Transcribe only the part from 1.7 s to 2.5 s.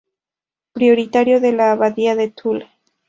abadía de